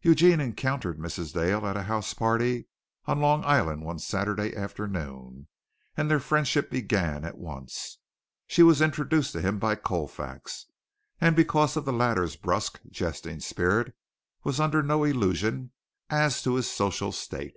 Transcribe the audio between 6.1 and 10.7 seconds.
their friendship began at once. She was introduced to him by Colfax,